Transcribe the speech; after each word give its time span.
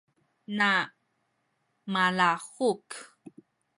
na 0.57 0.69
malahuk 1.91 2.87